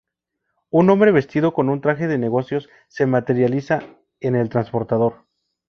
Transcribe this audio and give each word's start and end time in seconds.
Un 0.71 0.89
hombre 0.89 1.11
vestido 1.11 1.53
con 1.53 1.69
un 1.69 1.79
traje 1.79 2.07
de 2.07 2.17
negocios 2.17 2.69
se 2.87 3.05
materializa 3.05 3.83
en 4.19 4.35
el 4.35 4.49
transportador. 4.49 5.27